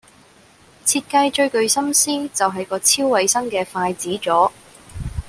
[0.83, 4.51] 設計最具心思就係個超衛生嘅筷子座